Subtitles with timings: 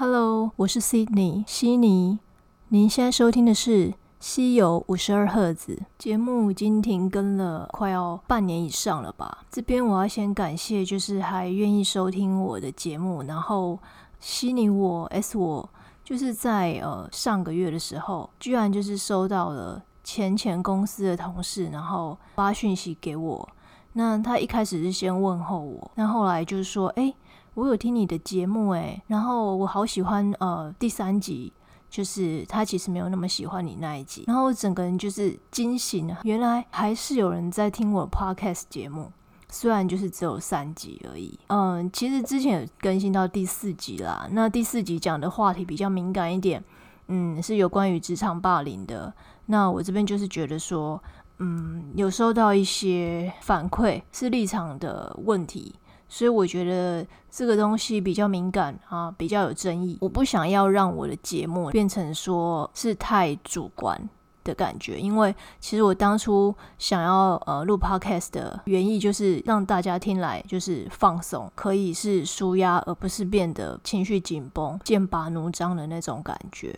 [0.00, 2.20] Hello，我是 Sydney 悉尼。
[2.68, 9.38] 您现在收听的是《西游五十二赫兹》节目，已经停更了快要半年以上了吧？
[9.50, 13.24] 这边我要先感谢，就是还愿意收听我的节目。
[13.24, 13.76] 然后
[14.20, 15.68] 悉尼我 S 我
[16.04, 23.48] 就是在呃上个月的时候，居然就是收到了前前公司的同事，然后发讯息给我。
[23.94, 27.12] 那他一开始是先问候我，那后来就是说，哎。
[27.54, 31.52] 我有听你的节目诶，然后我好喜欢呃第三集，
[31.90, 39.10] 就是他其实没有那么喜欢你那一集，然后我整个人就是惊醒了，原来还是有人在听我 podcast 节目，
[39.48, 41.38] 虽然就是只有三集而已。
[41.48, 46.62] 嗯，其实之前有更新到第四集啦，那第四集讲的话题比较敏感一点，
[47.08, 49.12] 嗯，是有关于职场霸凌的。
[49.46, 51.02] 那我这边就是觉得说，
[51.38, 55.74] 嗯，有收到一些反馈是立场的问题。
[56.08, 59.98] 所以我觉得这个东西比较敏感啊，比较有争议。
[60.00, 64.08] 我不想要让我的节目变成说是太主观
[64.44, 76.74] 的感觉，因为其实我当初想要呃录 podcast 的原意就是让大家听来就是放松，可以是舒压，而不是变得情绪紧绷、剑拔弩张的那种感觉。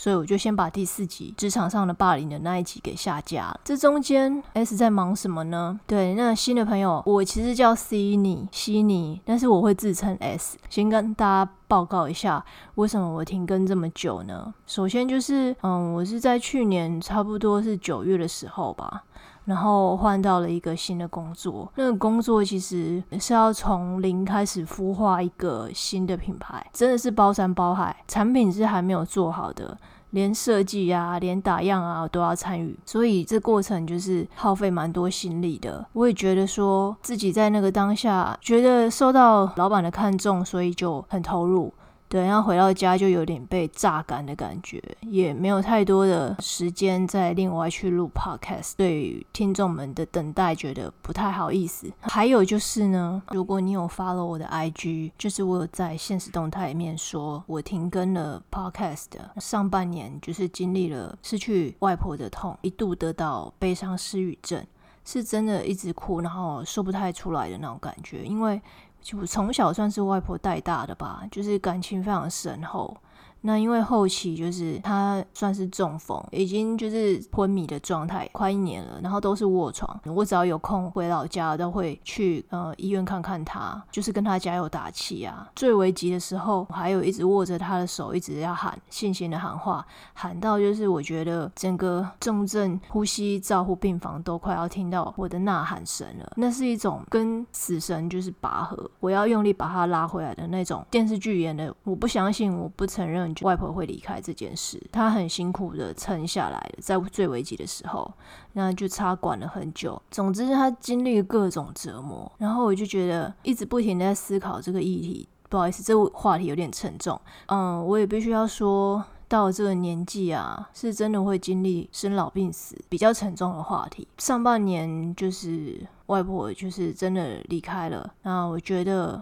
[0.00, 3.60] 所以我就先把第四集职场上的霸凌的那一集给下架了。
[3.62, 5.78] 这中间 S 在忙什么呢？
[5.86, 10.56] 对，那新的朋友，我其实叫 C 尼悉尼，但是我会自称 S。
[10.70, 12.42] 先跟大家报告一下，
[12.76, 14.54] 为什么我停更这么久呢？
[14.64, 19.04] 首先就是，嗯，我是在去年差不多是九月的时候吧。
[19.44, 29.76] 然后换到了一个新的工作，那个工作其实是要从零开始孵化一个新的品牌，真的是包山包海，产品是还没有做好的，
[30.10, 35.84] 连设计啊，连打样啊都要参与，所以这过程就是耗费蛮多心力的。
[35.94, 41.72] 我也觉得说自己在那个当下，觉得受到老板的看重，所以就很投入。
[42.10, 51.88] 对，然后回到家就有点被榨干的感觉，也没有太多的时间再另外去录 podcast，对于听众们的等待觉得不太好意思。
[52.00, 59.06] 还有就是呢，如果你有 follow 我的 IG，就是我有在现实动态里面说我停更了 podcast，
[59.36, 64.60] 上半年就是经历了失去外婆的痛，一度得到悲伤失语症，
[65.04, 68.60] 是真的一直哭，然后说不太出来的那种感觉，因为。
[69.00, 72.96] 就从小算是外婆带大的吧，就是感情非常深厚。
[73.42, 79.98] 那因为后期就是他算是中风，已经就是昏迷的状态，快一年了，然后都是卧床。
[80.04, 85.48] 我只要有空回老家，都会去呃医院看看他，就是跟他加油打气啊。
[85.56, 96.32] 最危急的时候，我还有一直握着他的手，一直要喊信心的喊话，喊到就是我觉得整个重症呼吸照护病房都快要听到我的呐喊声了。
[96.36, 101.74] 那是一种跟死神就是拔河，我要用力把他拉回来的那种电视剧演的。
[101.84, 103.29] 我不相信，我不承认。
[103.42, 108.12] 外婆会离开这件事，她很辛苦的撑下来了，在最危急的时候，
[108.52, 110.00] 那就插管了很久。
[110.10, 115.28] 总之，她经历各种折磨，然后我就觉得一直不停的在思考这个议题。
[115.48, 117.20] 不好意思，这个话题有点沉重。
[117.46, 124.06] 嗯，我也必须要说到这个年纪啊，是真的会经历生老病死比较沉重的话题。
[124.18, 129.20] 上半年就是外婆就是真的离开了，那我觉得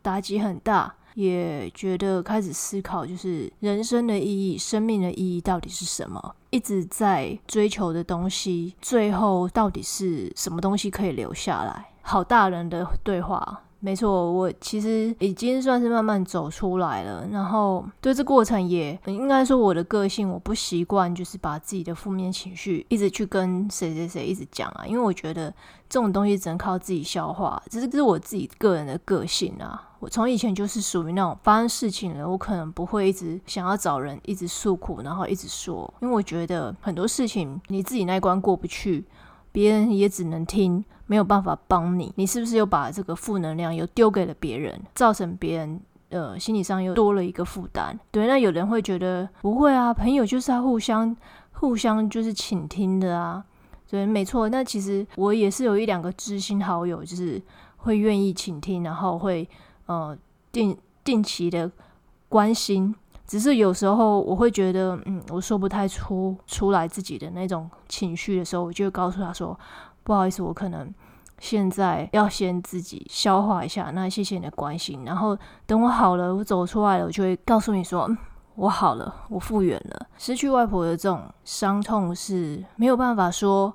[0.00, 0.94] 打击很大。
[1.14, 6.34] 也觉得开始思考，就是人生的意义、生命的意义到底是什么？
[6.50, 11.86] 一直在追求的东西，最后到底是什么东西可以留下来？
[12.02, 13.62] 好大人的对话。
[13.84, 17.26] 没错，我其实已经算是慢慢走出来了。
[17.32, 24.86] 然后对这过程也应该说，我的个性我不习惯，就是把自己的负面情绪一直去跟谁谁谁一直讲啊。
[24.86, 25.50] 因为我觉得
[25.88, 29.90] 这种东西只能靠自己消化，这是这是我自己个人的个性啊。
[29.98, 39.04] 我从以前就是属于那种发生事情了，我可能不会一直想要找人一直诉苦，然后一直说，因为我觉得很多事情你自己那一关过不去。
[39.52, 42.12] 别人也只能听，没有办法帮你。
[42.16, 47.96] 你是不是又把这个负能量又丢给了别人，造成别人呃心理上又多了一个负担？
[48.10, 51.14] 对，那有人会觉得不会啊，朋友就是要互相
[51.52, 53.44] 互相就是倾听的啊。
[53.88, 54.48] 对，没错。
[54.48, 57.40] 那其实我也是有一两个知心好友，就是
[57.76, 59.46] 会愿意倾听，然后会
[59.84, 60.16] 呃
[60.50, 61.70] 定定期的
[62.30, 62.94] 关心。
[63.32, 69.58] 只是有时候我会觉得，嗯，我说不太出出来自己的那种情绪的时候，我就会告诉他说
[70.04, 70.92] ：“不好意思，我可能
[71.38, 73.90] 现在要先自己消化一下。
[73.94, 75.34] 那谢谢你的关心，然后
[75.64, 78.18] 等我好了，我走出来了，我就会告诉你说，嗯
[78.54, 80.06] 我好了，我复原了。
[80.18, 83.74] 失去外婆的这种伤痛是没有办法说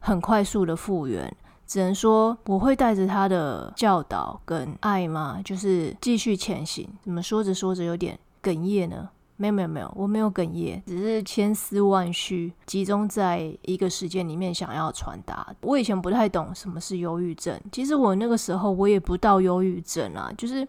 [0.00, 1.34] 很快速的复原，
[1.66, 6.86] 只能说我会带着他的教导跟爱嘛，就是继续前行。
[7.02, 8.18] 怎么说着说着有点。
[8.42, 9.08] 哽咽呢？
[9.36, 15.54] 没有没有没有，我没有哽咽，只是千丝万绪集中在一个时间里面想要传达。
[15.62, 20.66] 我以前不太懂什么是忧郁症，其实我那个时候我也不到忧郁症啊，就是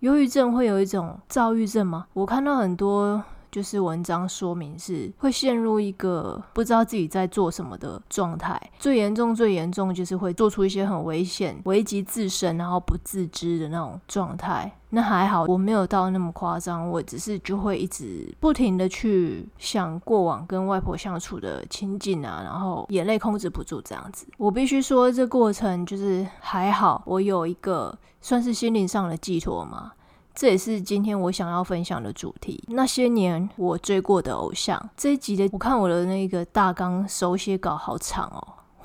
[0.00, 2.06] 忧郁症会有一种躁郁症吗？
[2.12, 3.22] 我看到很多。
[3.54, 14.76] 就是文章说明是会陷入一个不知道自己在做什么的状态，最严重最严重就是会做出一些很危险、危及自身然后不自知的那种状态。
[14.94, 24.26] 那还好我没有到那么夸张，我只是就会一直不停的去想过往跟外婆相处的情景啊，然后眼泪控制不住这样子。
[24.38, 29.92] 我必须说这过程就是还好，我有一个算是心灵上的寄托嘛。
[30.34, 32.60] 这也是今天我想要分享的主题。
[32.66, 38.42] 那些年我追过的偶像，这一集的我看我的那个大纲手写稿好长哦，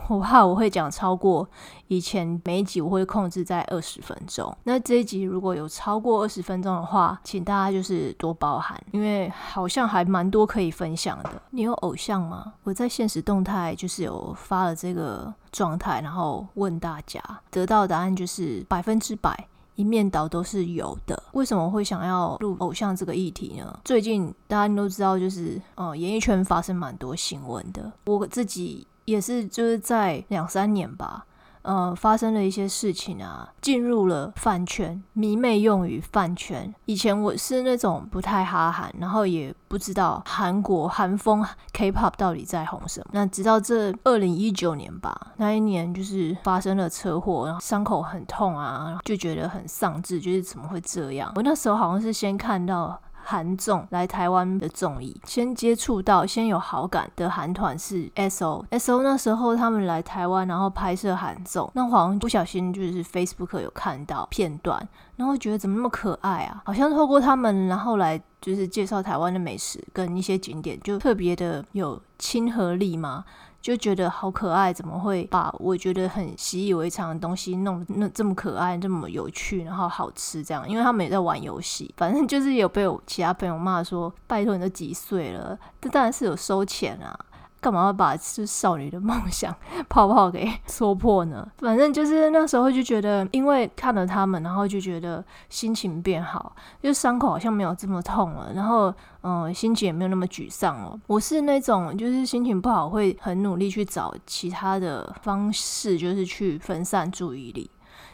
[0.10, 1.48] 我怕我会讲超过
[1.88, 4.56] 以前每一集我会控制在二十分钟。
[4.64, 11.42] 那这一集如果有超过二十分钟的话，请大家就是多包涵，因为好像还蛮多可以分享的。
[11.52, 12.54] 你有偶像吗？
[12.64, 17.22] 我在现实动态就是有发了这个状态，然后问大家，
[17.52, 19.48] 得到的答案就是百分之百。
[19.76, 21.24] 一面倒都是有的。
[21.32, 23.80] 为什么会想要录偶像这个议题呢？
[23.86, 27.90] 最近大家都知道，就是呃，演艺圈发生蛮多新闻的。
[28.06, 31.26] 我自己也是，就是在两三年吧。
[31.62, 36.74] 呃，发生了一些事情啊，进入了饭圈，迷妹用语饭圈。
[36.86, 43.08] 以前我是那种不太哈韩，然后也不知道韩国韩风 K-pop 到底在红什么。
[43.12, 51.32] 那直到这二零一九年吧，那一年就是发生了车祸，然后伤口很痛啊，就觉得很丧志，就是怎么会这样？
[51.36, 53.00] 我那时候好像是先看到。
[53.30, 59.04] 韩综来台湾的综艺，先接触到、先有好感的韩团是 S.O.S.O.
[59.04, 64.82] 那时候他们来台湾，然后拍摄韩综，那好像不小心就是 Facebook 有看到片段，
[65.16, 66.64] 然后觉得怎么那么可爱啊？
[66.66, 73.24] 好像透过他们，然后来就是介绍台湾的美食跟一些景点，就特别的有亲和力嘛。
[73.62, 80.68] 就觉得好可爱，怎么会把我觉得很习以为常的东西弄那这么可爱、这么有趣，然后好吃这样？
[80.68, 87.18] 因为他们也在玩游戏，反正就是有被我其他朋友骂说：“拜托，你都几岁了？”这当然是有收钱啊。
[87.62, 89.54] 干嘛要把是少女的梦想
[89.90, 91.46] 泡泡给戳破呢？
[91.58, 100.98] 反正就是那时候就觉得，因为看了他们，然后就觉得心情变好，就伤口好像没有这么痛了，然后嗯，心情也没有那么沮丧了。
[101.08, 107.70] 我是那种就是心情不好会很努力去找其他的方式，就是去分散注意力。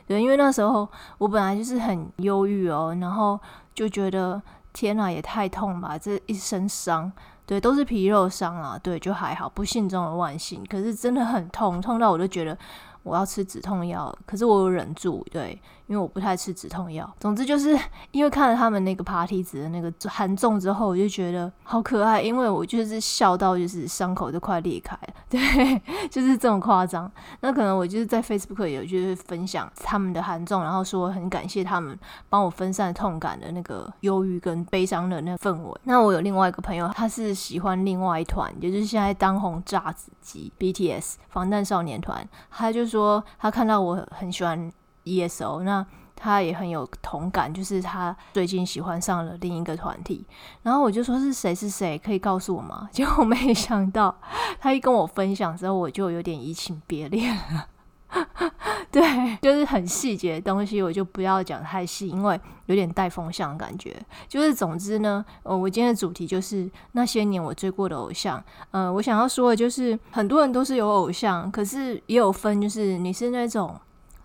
[0.07, 0.87] 对，因为那时候
[1.19, 3.39] 我本来就是很忧郁哦，然后
[3.73, 4.41] 就觉得
[4.73, 7.11] 天哪，也太痛吧，这一身伤。
[7.45, 10.65] 对，都是皮肉伤啊，对，就还好，不幸中的万幸。
[10.65, 12.57] 可是真的很痛，痛到我都觉得。
[13.03, 17.07] 我要吃止痛药，可是我有忍住，对，因为我不太吃止痛药。
[17.19, 17.77] 总之就是
[18.11, 27.11] 因为看了他们那个爬梯子的那个韩重之后，我就觉得好可爱，因为我就是笑到就是伤口都快裂开了， 对，就是这种夸张。
[27.41, 31.97] 那可能我就是在 Facebook 有就是分享他们的韩重，然后说很感谢他们
[32.29, 35.79] 帮我分散痛感的那个忧郁跟悲伤的那氛围。
[35.83, 42.85] 那我有另外一个朋友，他是喜欢另外一团，也就是现在当红炸子鸡 BTS 防弹少年团，他就。
[42.85, 44.71] 说他看到我很喜欢
[45.05, 45.85] ESO，那
[46.15, 50.25] 他也很有同感，就是他最近喜欢上了另一个团体，
[50.63, 52.89] 然后我就说是谁是谁，可以告诉我吗？
[52.91, 54.15] 结果没想到
[54.59, 57.67] 他一跟我分享之后，我就有点移情别恋了。
[58.91, 63.93] 对，就是很细节的东西，我就不要讲太细，因为有点带风向的感觉。
[64.29, 68.41] 就是总之呢，呃，我今天的主题就是那些年我追过的偶像。
[68.71, 73.77] 呃，我想要说的就是，很多人都是有偶像，可是也有分，就是你是那种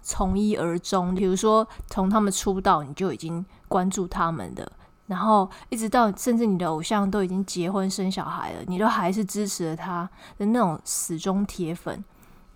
[0.02, 4.70] 从一而终，比如说从他们出道你就已经关注他们的，
[5.06, 12.04] 然后一直到甚至你的偶像都已经结婚生小孩了，你都还是支持了他的那种死忠铁粉。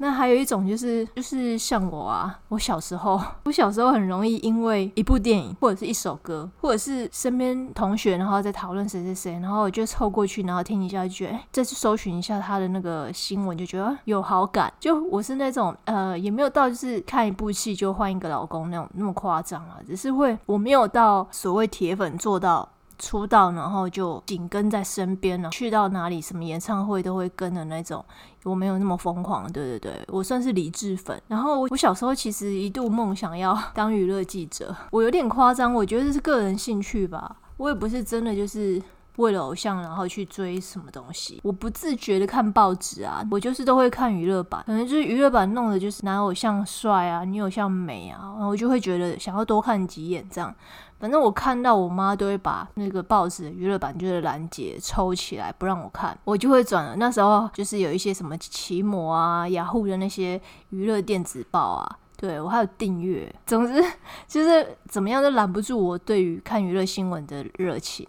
[0.04, 14.70] 那还有一种就是，就是像我啊，我小时候，我小时候很容易因为一部电影，或者是一首歌，或者是身边同学，然后在讨论谁谁谁，然后我就凑过去，然后听一下，就觉得再去搜寻一下他的那个新闻，就觉得有好感。
[14.78, 22.68] 就我是那种，呃，也没有到就是看一部戏就换一个老公那种那么夸张啊，只是会我没有到所谓铁粉做到。
[22.98, 28.04] 出道，然后就紧跟在身边了，去到哪里什么演唱会都会跟的那种。
[28.44, 31.18] 我没有那么疯狂，对对对，我算是理智粉。
[31.28, 37.36] 然后我小时候其实一度梦想要当娱乐记者，我有点夸张，我觉得这是个人兴趣吧。
[37.56, 38.82] 我也不是真的就是
[39.16, 41.40] 为了偶像然后去追什么东西。
[41.42, 50.54] 我不自觉的看报纸啊，我就是都会看娱乐版，可能就是娱乐版弄的就是男偶像帅啊，女偶像美啊，然后我就会觉得想要多看几眼这样。
[51.04, 56.96] 反正我看到我妈都会把那个报纸娱乐版就是拦截抽起来不让我看，我就会转了。
[56.96, 63.30] 那时候就是有一些什么奇摩啊、雅虎的那些娱乐电子报啊，对我还有订阅。
[63.44, 63.84] 总之
[64.26, 68.08] 就是怎么样都拦不住我对于看娱乐新闻的热情。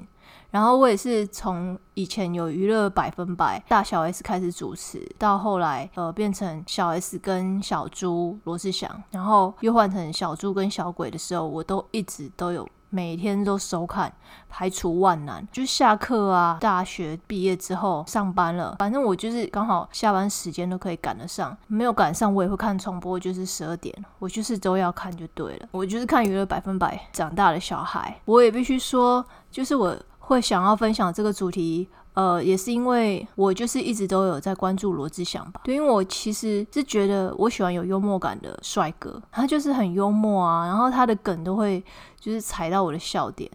[0.51, 12.65] 然后我也是从以前有娱乐百分百大小 S 开始主持，到后来呃变成小 S 跟小猪罗志祥，然后又换成小猪跟小鬼的时候，我都一直都有。
[12.89, 14.12] 每天都收看，
[14.50, 25.68] 排除万难，就下课啊，大学毕业之后上班了，反正我就是刚好下班时间都可以赶得上，没有赶上我也会看重播，就是十二点，我就是都要看就对了。
[25.72, 31.89] 我就是看娱乐百分百长大的小孩，我也必须说，就是我会想要分享这个主题。
[32.15, 41.84] 呃，也是因为我就是一直都有在关注罗志祥吧，对，因为我其实是觉得我喜欢有幽默感的帅哥，他就是很幽默啊，然后他的梗都会
[42.19, 43.50] 就是踩到我的笑点。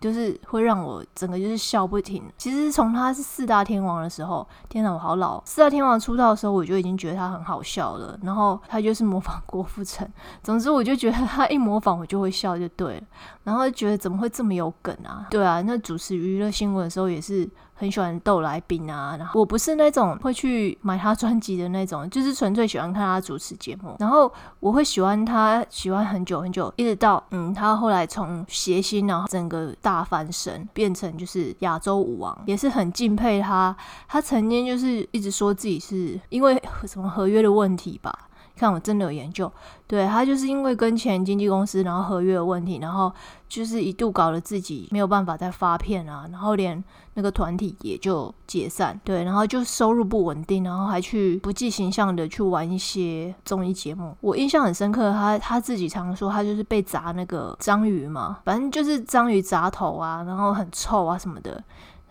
[0.00, 2.22] 就是会让我整个就是笑不停。
[2.36, 5.42] 其实从他是四大天王的时候，天哪，我好老！
[5.46, 8.18] 四大天王出道的时候，我就已经觉得他很好笑了。
[8.22, 10.06] 然后他就是模仿郭富城，
[10.42, 13.02] 总之我就觉得他一模仿我就会笑就对了。
[13.44, 15.26] 然后觉得怎么会这么有梗啊？
[15.30, 19.16] 对啊，那主持娱乐新闻的时候也是很喜欢逗来宾啊。
[19.18, 23.96] 然后我不是那种会去买他专辑的那种，就是纯粹喜欢看他主持节目。
[23.98, 29.74] 然后我会喜欢他，喜欢很久很久，一直到嗯，他后来从谐星，然后整个。
[29.80, 33.76] 大翻身，变成就是亚洲舞王，也是很敬佩他。
[34.08, 38.16] 他曾经就是一直说自己是因为什么合约的问题吧。
[38.56, 39.50] 看我真的有研究，
[39.86, 43.12] 对他就是因为跟前经纪公司，然后合约的问题，然后
[43.48, 46.82] 就是一度搞得自己没有办法再发片啊，然后连
[47.14, 54.16] 那个团体也就解散，对，然后就收入不稳定，然后还去不计形象的去玩一些综艺节目。
[54.20, 61.62] 我印象很深刻，他他自己常说他就是被砸那个章鱼嘛，反正就是章鱼砸头啊，然后很臭啊什么的。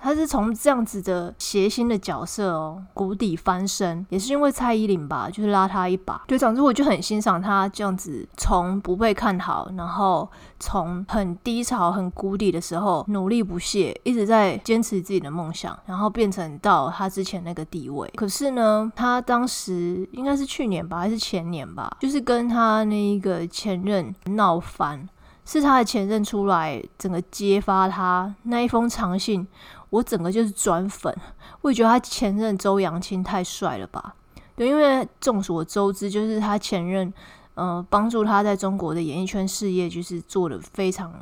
[0.03, 6.21] 他是从这样子的谐星的角色哦，谷底翻身，也是因为蔡依林吧，就是拉他一把。
[6.27, 10.29] 对，总之我就很欣赏他这样子，从不被看好，然后
[10.59, 18.11] 从很低潮、很谷底的时候努力不懈，一直在坚持自己的梦想，然后变成到他之前那个地位。
[18.17, 25.07] 可是呢，他当时应该是去年吧，还是前年吧，就是跟他那一个前任闹翻，
[25.45, 29.47] 是他的前任出来整个揭发他那一封长信。
[29.93, 31.15] 我整个就是转粉，
[31.61, 34.15] 我也觉得他前任周扬青太帅了吧？
[34.55, 37.13] 对，因为众所周知，就是他前任，
[37.53, 41.13] 呃，帮助他在中国的演艺圈事业，就是做的非常，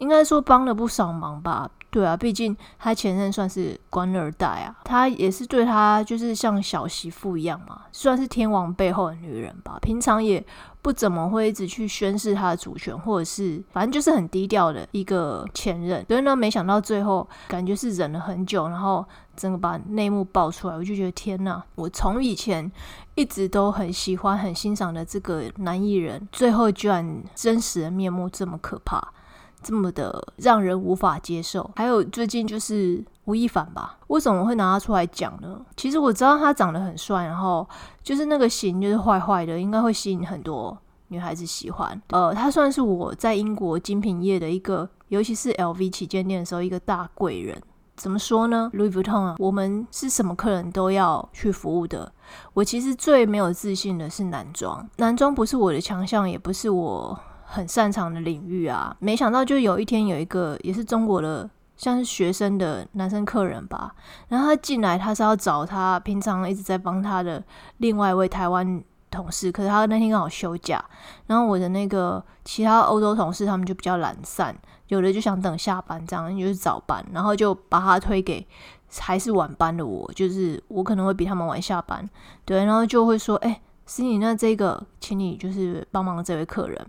[0.00, 1.70] 应该说帮了不少忙吧。
[1.90, 9.78] 对啊，毕竟他前任算是官二代啊，他也是对他就是像小媳妇一样嘛，算是天王背后的女人吧。
[9.82, 10.44] 平常也
[10.86, 16.06] 不怎么会一直去宣示他的主权，或者是反正就是很低调的一个前任。
[16.06, 19.04] 所以呢，没想到最后感觉是忍了很久，然后
[19.36, 21.60] 整个把内幕爆出来，我就觉得天呐！
[21.74, 22.70] 我从以前
[23.16, 29.12] 一直都很喜欢、很欣赏的这个男艺人，最后居然真实的面目这么可怕。
[29.66, 31.68] 这么的让人无法接受。
[31.74, 35.60] 还有最近就是吴亦凡吧，为什么会拿他出来讲呢？
[35.76, 37.68] 其实我知道他长得很帅，然后
[38.00, 42.00] 就是那个型就是坏坏的，应该会吸引很多女孩子喜欢。
[42.10, 47.60] 呃，他算是我在英国精品业的一个，尤其是 LV 旗舰店的时候一个大贵人。
[47.96, 52.12] 怎么说呢？Louis Vuitton 啊，我们是什么客人都要去服务的。
[52.52, 57.18] 我其实最没有自信的是男装，男装不是我的强项，也不是我。
[57.48, 63.94] 很擅长的领域啊，没想到就有一天有一个也是中国的，像是学生的男生客人吧，
[64.28, 67.42] 然后他进来，他是要找他平常一直在帮他的
[67.78, 70.84] 另外一位台湾同事，可是他那天刚好休假，
[71.26, 74.54] 然后我的那个其他欧洲同事他们就比较懒散，
[74.88, 78.46] 有的就想等下班这样，就是早班，然后就把他推给
[78.98, 82.08] 还是晚班的我，就是我可能会比他们晚下班，
[82.44, 86.86] 对，然后就会说，哎，是你那这个，请你就是帮忙这位客人。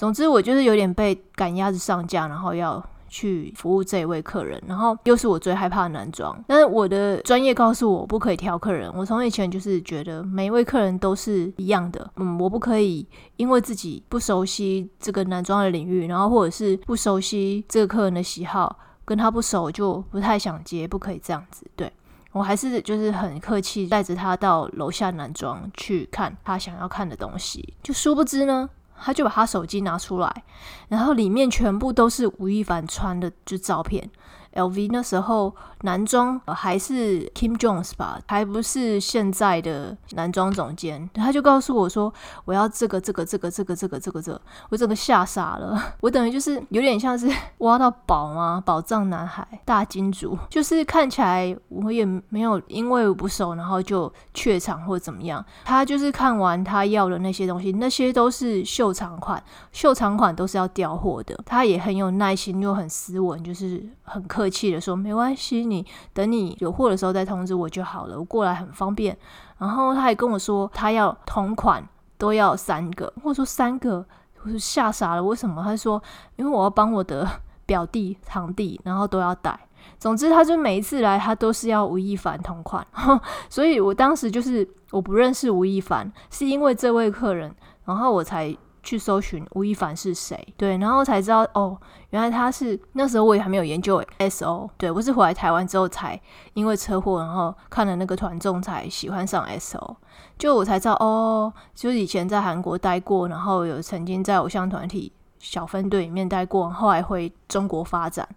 [0.00, 6.42] 总之，我就是有点被赶鸭子上架，然后要去服务这一位客人，然后又是我最害怕的男装。
[6.48, 8.90] 但是我的专业告诉我不可以挑客人。
[8.94, 21.66] 我从以前就是觉得每一位客人都是一样的，嗯，我不可以因为自己不熟悉这个男装的领域，然后或者是不熟悉这个客人的喜好，跟他不熟就不太想接，不可以这样子。
[21.76, 21.92] 对
[22.32, 28.70] 我还是就是很客气，带着他到楼下男装去看他想要看的东西，就殊不知呢。
[29.02, 30.44] 他就把他手机拿出来，
[30.88, 34.10] 然后里面全部都是吴亦凡穿的就照片
[34.54, 41.08] ，LV 那时候男装还是 Kim Jones 吧，还不是现在的男装总监。
[41.14, 42.12] 他就告诉我说
[42.44, 45.82] ：“我要这个、这个、这个、这个、这个、这个、这。”我整个吓傻了。
[46.00, 48.62] 我等于就是有点像是挖到宝吗？
[48.64, 55.44] 宝藏男孩、大金主，就是看起来我也没有因为我不熟，然后就怯场或怎么样。
[55.64, 61.38] 他就是看完他要的那些东西，那些都是秀场款，秀场款都是要调货的。
[61.46, 69.16] 他也很有耐心，又很斯文，就是很客气的说：“没关系，你等你有货的时候再通知我就好了，我过来很方便。”
[69.58, 71.86] 然后他还跟我说，他要同款
[72.18, 73.12] 都要三个。
[73.22, 74.04] 我说三个，
[74.42, 75.22] 我是吓傻了。
[75.22, 75.62] 为什么？
[75.62, 76.02] 他说
[76.36, 77.28] ：“因为我要帮我的
[77.64, 79.58] 表弟、堂弟，然后都要带。
[79.98, 82.86] 总之，他就每一次来，他都是要吴亦凡同款。
[83.48, 91.78] 所以我当时就是我不认识吴亦凡，是因为这位客人，然后我才。”去搜寻吴亦凡是谁，对，然后才知道哦，
[92.10, 96.20] 原来他是那时候我也还没有研究 S O，对我是回来台湾之后才
[96.54, 99.96] 因为车祸，然后看了那个团综才喜欢上 S O，
[100.38, 108.28] 就我才知道哦，就是以前在韩国待过，然后有曾经在偶像团体小分队里面待过，后来回中国发展。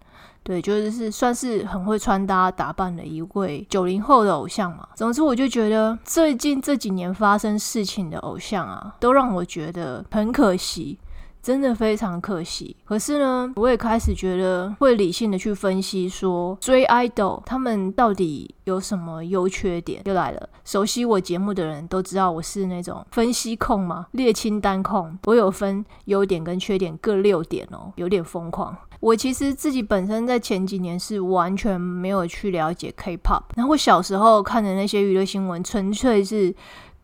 [0.42, 4.86] 对，就是算是很会穿搭打扮的一位九零后的偶像嘛。
[4.94, 10.98] 总之，我就觉得最近这几年发生事情的偶像啊，都让我觉得很可惜。
[11.44, 20.00] 真的非常可惜，可是呢，我也开始觉得会理性的去分析，说追 idol 他们到底有什么优缺点。
[20.06, 25.18] 又来了，熟悉我节目的人都知道我是那种分析控嘛，列清单控。
[25.24, 28.74] 我有分优点跟缺点各六点哦，有点疯狂。
[29.00, 36.54] 我其实自己本身在前几年是完全没有去了解 K-pop，然后我小时候看的那些娱乐新闻，纯粹是。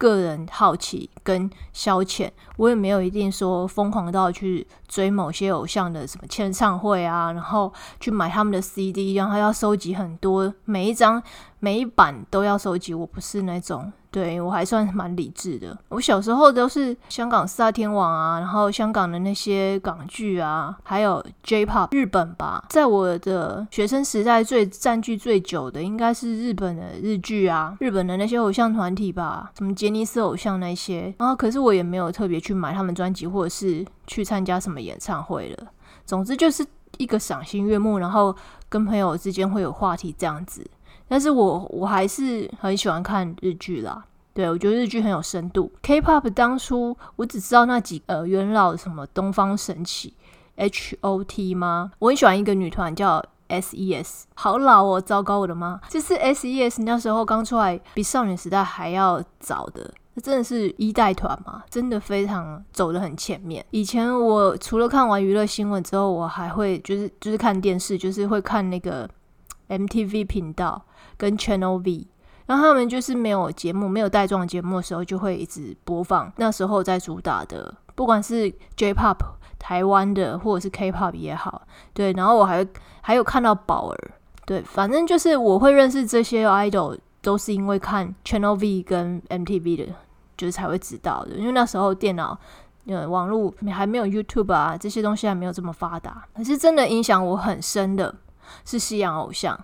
[0.01, 11.23] 个人好奇跟消遣，我也没有一定说疯狂到去追某些偶像的什么签唱会啊，然后去买他们的 CD，然后要收集很多，每一张
[11.59, 12.95] 每一版都要收集。
[12.95, 13.93] 我不是那种。
[14.11, 15.77] 对我还算蛮理智的。
[15.89, 22.65] 我小时候都是香港四大天王啊，然后香港的那些港剧啊，还有 J-pop 日本吧。
[22.69, 31.15] 在我的学生时代，最占据最久的应该是日本的日剧啊，日本的那些偶像团体吧，什么杰尼斯偶像那些。
[31.19, 35.69] 然后可是我也没有特别去买他们专辑，或者是去参加什么演唱会了。
[36.05, 36.67] 总之就是
[36.99, 38.35] 一个赏心悦目，然后
[38.69, 40.67] 跟朋友之间会有话题这样子。
[41.11, 45.73] 但是我我还是很喜欢看日剧啦，对我觉得日剧很有深度。
[45.83, 50.15] K-pop 当初我只知道那几呃元老什么东方神起
[50.55, 51.91] H.O.T 吗？
[51.99, 55.81] 我很喜欢一个女团叫 S.E.S，好老哦，糟糕我的妈！
[55.89, 63.67] 这是 S.E.S 那时候刚出来，比少女时代还要早的，那真的是一代团嘛，真的非常走得很前面。
[63.73, 69.11] 以前我除了看完娱乐新闻之后，我还会就是就是看电视，就是会看那个
[69.69, 70.81] MTV 频道。
[71.21, 72.07] 跟 Channel V，
[72.47, 79.19] 然后他们就是没有节目、没有带状节目的时候，就会一直播放那时候在主打的，不管是 J-Pop
[79.59, 81.61] 台湾的，或者是 K-Pop 也好，
[81.93, 82.11] 对。
[82.15, 82.67] 然后我还
[83.03, 84.11] 还有看到宝儿，
[84.47, 89.93] 对，反正就是我会认识这些 idol，都是因为看 Channel V 跟 MTV 的，
[90.39, 91.37] 就是才会知道的。
[91.37, 92.39] 因为那时候电脑、
[92.87, 96.27] 呃，网络还没有 YouTube 啊，这些东西还没有这么发达。
[96.35, 98.15] 可是真的影响我很深的
[98.65, 99.59] 是西洋偶像。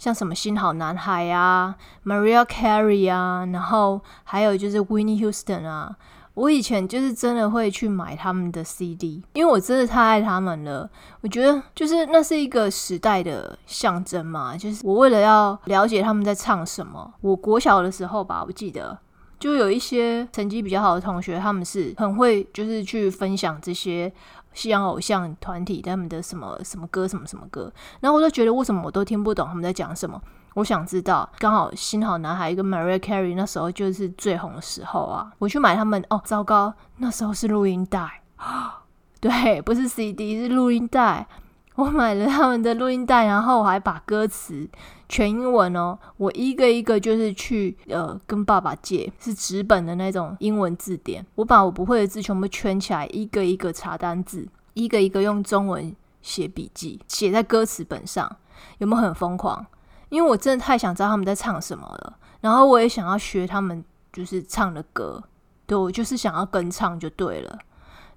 [0.00, 5.94] 像什么新好男孩啊，Maria Carey 啊，然后还有就是 Winnie Houston 啊，
[6.32, 10.88] 我以前就是真的会去买他们的 CD，因为我真的太爱他们了。
[11.20, 18.98] 我觉得就是那是一个时代的象征嘛，就是我为了要了解他们在唱什么，我国小的时候吧，我记得
[19.38, 24.10] 就有一些成绩比较好的同学，他们是很会就是去分享这些。
[24.52, 30.20] 西洋偶像团体他们的什么什么歌什么什么歌，然后我就觉得为什么我都听不懂他们在讲什么？
[30.54, 38.22] 我想知道，刚好新好男孩跟 Maria Carey 那时候就是最红的时候啊，我去买他们哦，糟糕，那时候是录音带，
[39.20, 41.26] 对，不是 CD 是录音带。
[41.80, 44.68] 我买了他们的录音带，然后我还把歌词
[45.08, 51.24] 全英文哦，我一个一个就是去呃跟爸爸借，是纸本的那种英文字典。
[51.36, 58.36] 我把我不会的字全部圈起来，一个一个查单字，一个一个用中文写笔记，写在歌词本上。
[58.76, 59.64] 有没有很疯狂？
[60.10, 65.22] 因为我真的太想知道他们在唱什么了，然后我也想要学他们就是唱的歌，
[65.66, 67.58] 对我就是想要跟唱就对了。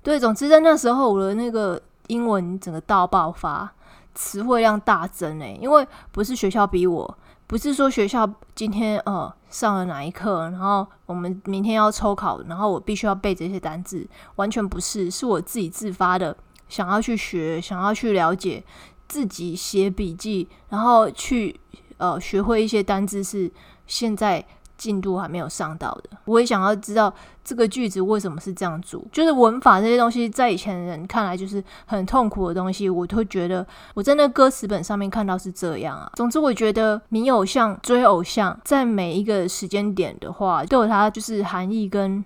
[0.01, 1.81] 对，总之在那时候我的那个。
[2.07, 3.73] 英文整个大爆发，
[4.13, 16.35] 词汇量大增诶，因为不是学校逼我，不是说学校今天呃上了哪一课，然后我们明天要抽考，然后我必须要背这些单字，完全不是，是我自己自发的
[16.67, 18.63] 想要去学，想要去了解
[19.07, 21.59] 自己写笔记，然后去
[21.97, 23.51] 呃学会一些单字是
[23.87, 24.45] 现在。
[24.77, 29.01] 进度还没有上到的，我也想要知道这个句子为什么是这样做。
[29.11, 36.11] 就是文法这些东西，在以前人看来就是很痛苦的东西，我都觉得我在那歌词本上面看到是这样啊。
[36.15, 42.23] 总之，我觉得迷偶像、追偶像，在每一个时间点的话，都有它就是含义跟。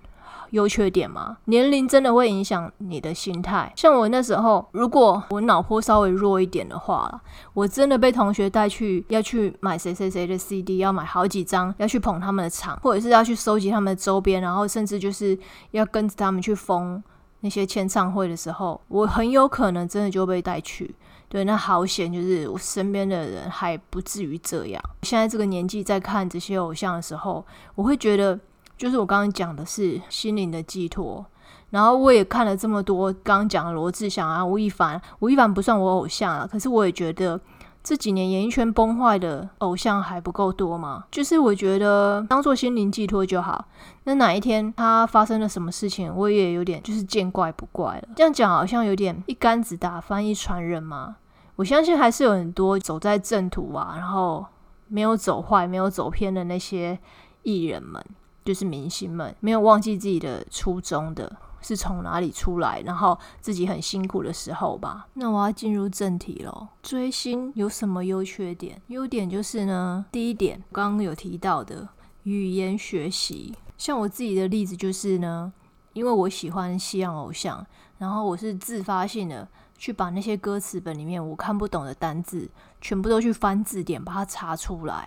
[0.50, 1.36] 优缺点吗？
[1.46, 3.72] 年龄真的会影响你的心态。
[3.76, 7.20] 像我那时候，如果我脑波稍微弱一点的话，
[7.54, 15.38] 我真的被同学带去要去买谁谁谁的 CD，要买好几张，要去捧他们的场，或者是要去收集他们的周边，然后甚至就是
[15.72, 17.02] 要跟着他们去封
[17.40, 20.94] 那些签唱会的时候，我很有可能真的就被带去。
[21.28, 24.82] 对，那好险，就是我身边的人还不至于这样。
[25.02, 28.38] 现在这个年纪在看这些偶像的时候，我会觉得。
[28.78, 31.26] 就是我刚刚讲的是心灵的寄托，
[31.70, 37.38] 然后我也看了这么多，刚刚讲的罗志祥啊、吴亦凡，吴亦凡不算我偶像啊，可是我也觉得
[37.82, 41.04] 这几年演艺圈崩坏的偶像还不够多吗？
[41.10, 43.66] 就是我觉得当做心灵寄托就好。
[44.04, 48.08] 那哪一天他发生了什么事情，我也有点就是见怪不怪了。
[48.14, 51.16] 这样讲好像有点一竿子打翻一船人嘛。
[51.56, 54.46] 我相信还是有很多走在正途啊，然后
[54.86, 56.96] 没有走坏、没有走偏的那些
[57.42, 58.04] 艺人们。
[58.48, 61.30] 就是明星们没有忘记自己的初衷的，
[61.60, 65.06] 是从哪里出来，然后自己很辛苦的时候吧。
[65.12, 66.68] 那我要进入正题喽。
[66.82, 68.80] 追星有什么优缺点？
[68.86, 71.86] 优点就是呢，第一点刚刚有提到的
[72.22, 73.54] 语言学习。
[73.76, 75.52] 像我自己的例子就是呢，
[75.92, 77.66] 因为我喜欢西洋偶像，
[77.98, 82.48] 然后我是自发性的去把那些歌词本里面我看不懂的单字，
[82.80, 85.06] 全部都去翻字典把它查出来。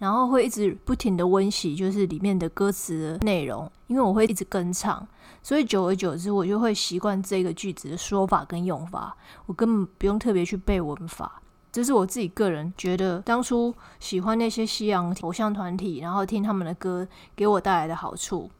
[0.00, 5.06] 然后会一直不停的温习，就是里面的歌词的内容，因为我会一直跟唱，
[5.42, 11.42] 所以久而久之，我就会习惯这个句子的说法跟用法，我根本不用特别去背文法。
[11.70, 18.50] 这是我自己个人觉得，当初喜欢那些西洋偶像团体，然后听他们的歌，给我带来的好处。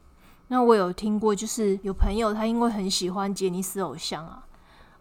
[0.49, 4.45] 那我有听过，就是有朋友他因为很喜欢杰尼斯偶像啊，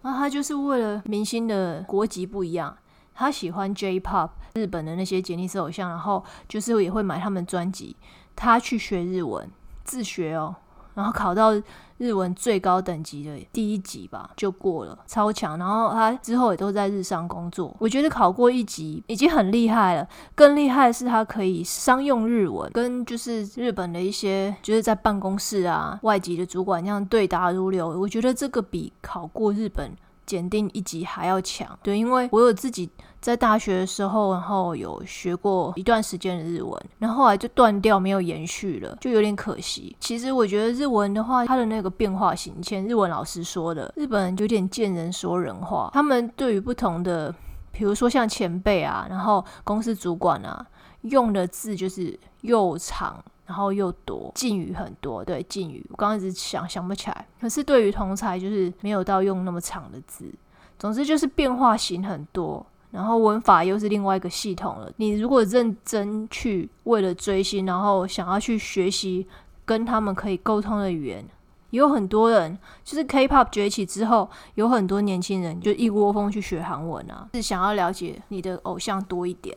[0.03, 2.77] 那他就是为了明星的国籍不一样。
[3.19, 7.97] 他喜欢 J-pop 日本的那些杰尼斯偶像，然后就是也会买他们专辑。
[8.33, 9.51] 他去学日文，
[9.83, 10.55] 自学哦，
[10.93, 11.51] 然后考到
[11.97, 15.57] 日文最高等级的第一级吧，就过了，超强。
[15.57, 17.75] 然后他之后也都在日商工作。
[17.79, 27.89] 我觉得考过一级已经很厉害了，更厉害的是他可以商用日文，跟就是日本的一些就是在办公室啊外籍的主管这样对答如流。
[27.89, 29.91] 我觉得这个比考过日本。
[30.29, 32.87] 检定一级还要强，对，因为我有自己
[33.21, 39.95] 在大学的时候，然后有学过一段时间的日文，然后后来就断掉，没有延续了，就有点可惜。
[39.99, 47.33] 其实我觉得日文的话，它的那个变化型，以前日文老师说的，日本人有点见人说人话，他们对于不同的，
[47.71, 50.65] 比如说像前辈啊，然后公司主管啊，
[51.01, 53.23] 用的字就是又长。
[53.49, 57.25] 然后又多敬语很多，对敬语，我刚刚一直想想不起来。
[57.41, 60.31] 可是对于同才，就是没有到用那么长的字。
[60.77, 64.91] 总之就是变化型很多，然后文法又是另外一个系统了。
[64.97, 69.27] 你如果认真去为了追星，然后想要去学习
[69.65, 71.25] 跟他们可以沟通的语言，
[71.69, 79.55] 有很多人就是 K-pop 崛起之后，有很多年轻人就一窝蜂去学韩文啊，是想要了解你的偶像多一点。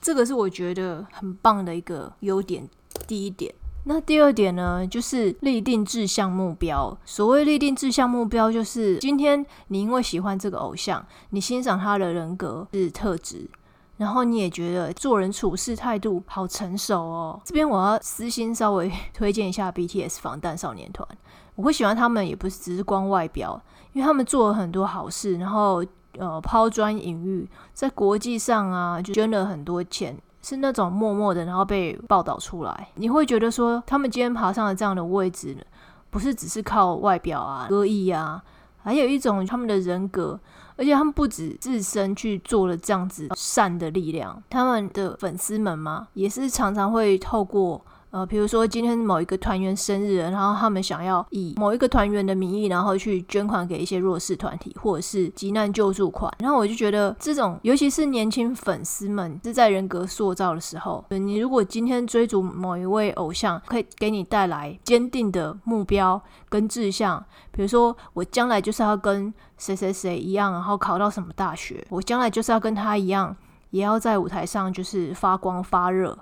[0.00, 2.68] 这个是我觉得很棒的一个优点。
[3.06, 3.52] 第一点，
[3.84, 6.96] 那第二点呢，就是立定志向目标。
[7.04, 13.50] 所谓立定志向目标，就是今天你因为喜欢这个偶像，你欣赏他的人格是特质，
[13.96, 17.40] 然后你也觉得做人处事态度好成熟哦。
[17.44, 21.06] 这边我要私心稍微推荐一下 BTS 防弹少年团，
[21.56, 23.60] 我会喜欢他们，也不是只是光外表，
[23.94, 25.84] 因为他们做了很多好事，然后
[26.18, 30.16] 呃抛砖引玉，在国际上啊就捐了很多钱。
[30.42, 35.56] 是那种默默的，然后被报道出来，你会觉得说，他们今天爬上了这样的位置，
[36.10, 38.42] 不是只是靠外表啊、歌艺啊，
[38.82, 40.38] 还有一种他们的人格，
[40.76, 47.80] 而且他们不止自身去做了这样子善的力量，他们的粉丝们嘛，也是常常会透过。
[48.12, 56.30] 呃，比如说今天某一个团员生日，然后他们想要以某一个团员的名义，然后去捐款给一些弱势团体，或者是急难救助款。
[56.38, 66.20] 然后我就觉得，这种尤其是年轻粉丝们是在人格塑造的时候，你如果今天追逐某一位偶像，可以给你带来坚定的目标
[66.50, 67.24] 跟志向。
[67.50, 73.34] 比如说，我将来就是要跟谁谁谁一样，然后考到什么大学，我将来就是要跟他一样，
[73.70, 76.18] 也要在舞台上就是发光发热。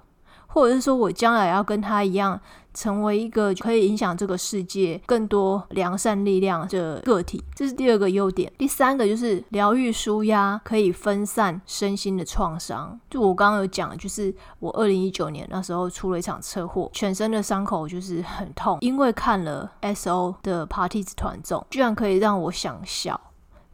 [0.51, 2.41] 或者是说我将来要跟他一样。
[2.73, 8.51] 成为一个可以影响这个世界更多良善力量的个体，这是第二个优点。
[8.57, 12.97] 第三个就是疗愈舒压，可以分散身心的创伤。
[13.11, 23.21] 就我刚刚有讲，就是我二零一九年那时候出了一场车祸，全身的伤口就是很痛，因为看了 S.O 的 Party 团综，居然可以让我想笑。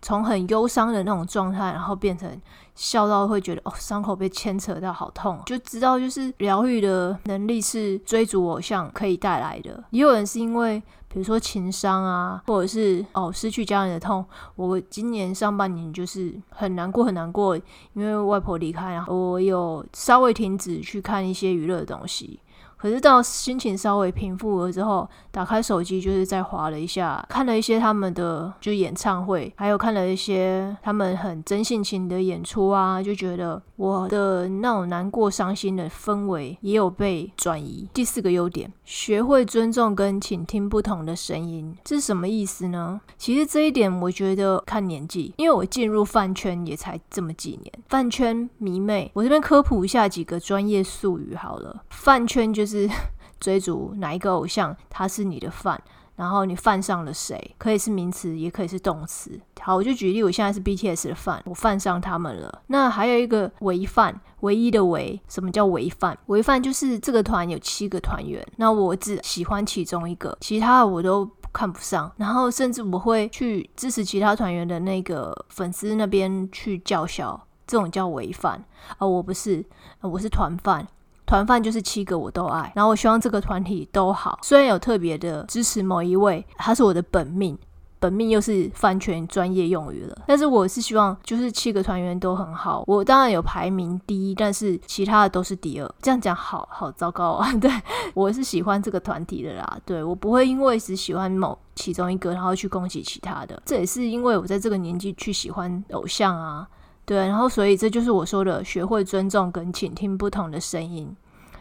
[0.06, 2.40] 从很忧伤的那种状态，然后变成
[2.76, 9.82] 笑到会觉得哦，伤口被牵扯到好痛，就知道就是疗愈的能力是追逐偶像可以带来的。
[9.90, 14.24] 也有人是因为比如说情伤啊，或者是哦失去家人的痛。
[14.54, 17.56] 我今年上半年就是很难过很难过，
[17.94, 22.38] 因为外婆离开，然后我有稍微停止去看一些娱乐的东西。
[22.76, 37.88] 可是到心情稍微平复了之后，打开手机就是再划了一下，看了一些他们的就演唱会，还有看了一些他们很真性情的演出啊，就觉得我的那种难过、伤心的氛围也有被转移。
[37.94, 43.00] 第四个优点，学会尊重跟倾听不同的声音，这是什么意思呢？
[43.16, 52.65] 其实这一点我觉得看年纪，因为我进入饭圈也才这么几年，饭圈迷妹，我这边科普一下几个专业术语好了，饭圈就。
[52.66, 52.88] 是
[53.40, 55.80] 追逐哪一个偶像，他是你的饭，
[56.16, 59.38] 然后你犯上了谁，可以是名词，也可以是动词。
[59.60, 62.62] 好，我就举例，我现在是 BTS 的饭，我犯上他们了。
[62.68, 66.16] 那还有一个唯饭，唯一的唯，什么叫唯饭？
[66.26, 78.64] 唯饭就是这个团有七个团员，那我只喜欢其中一个，其他的我都看不上，然后甚至我会去支持其他团员的那个粉丝那边去叫嚣，这种叫唯饭
[78.98, 79.64] 啊，我不是，
[80.00, 80.86] 我是团饭。
[81.26, 84.38] 团饭就是七个我都爱，然后我希望这个团体都好。
[84.42, 87.58] 虽然有特别的支持某一位，他是我的本命，
[87.98, 90.16] 本命又是饭圈专业用语了。
[90.28, 92.84] 但是我是希望就是七个团员都很好。
[92.86, 95.94] 我当然有排名第一，但是其他的都是第二。
[96.00, 97.52] 这样讲好好糟糕啊！
[97.60, 97.68] 对
[98.14, 103.60] 我是喜欢这个团体的啦，对我不会因为只喜欢某其中一个，然后去攻击其他的。
[103.66, 106.68] 这也是因为我在这个年纪去喜欢偶像啊。
[107.06, 111.16] 对，然后所以这就是我说的，学会尊重跟倾听不同的声音。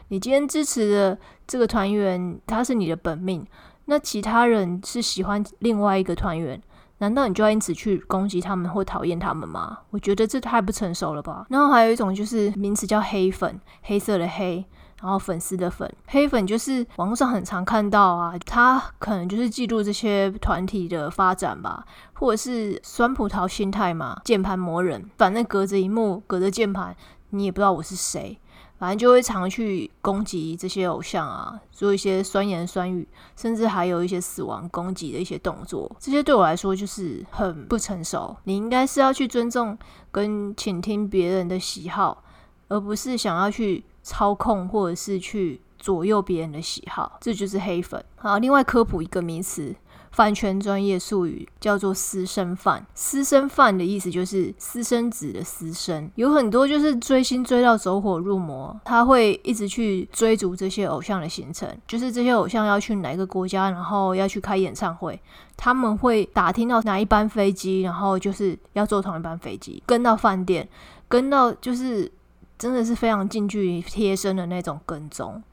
[0.07, 3.45] 你今天支持的这个团员，他是你的本命，
[3.85, 6.59] 那其他人是喜欢另外一个团员，
[6.97, 9.77] 难道你就要因此去攻击他们或讨厌他们吗？
[9.91, 11.45] 我觉得这太不成熟了吧。
[11.49, 14.65] 然后还有一种就是名词叫黑粉，黑色的黑，
[15.01, 21.85] 然后粉丝的粉，黑粉就是网络上很常看到啊，他可能就是记录这些团体的发展吧。
[22.15, 26.95] 或者是酸葡萄心态嘛，键盘魔人，反正隔着一幕，隔着键盘，
[27.29, 28.37] 你也不知道我是谁，
[28.77, 38.35] 反正就会常去攻击这些偶像啊，做一些酸言酸语，甚至还有一些死亡攻击的一些动作，这些对我来说就是很不成熟。
[38.45, 39.77] 你应该是要去尊重
[40.11, 42.23] 跟倾听别人的喜好，
[42.69, 48.03] 而不是想要去操控或者是去左右别人的喜好，这就是黑粉。
[48.15, 49.75] 好，另外科普一个名词。
[50.15, 65.19] 饭圈专业术语叫做私生饭，私生饭的意思就是私生子的私生，有很多就是追星追到走火入魔，他会一直去追逐这些偶像的行程，就是这些偶像要去哪个国家，然后要去开演唱会，
[65.57, 70.65] 他们会打听到哪一班飞机，然后就是要坐同一班飞机，跟到饭店，
[71.09, 72.09] 跟到就是
[72.57, 75.43] 真的是非常近距离贴身的那种跟踪。